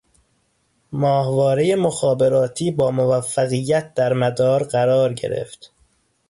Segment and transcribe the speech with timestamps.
[0.91, 5.71] ماهوارهٔ مخابراتی با موفقیت در مدار قرار گرفت